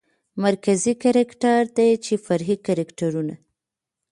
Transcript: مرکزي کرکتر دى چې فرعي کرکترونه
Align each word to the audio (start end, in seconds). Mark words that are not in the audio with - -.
مرکزي 0.43 0.93
کرکتر 1.03 1.61
دى 1.77 1.89
چې 2.05 2.13
فرعي 2.25 2.57
کرکترونه 2.67 3.35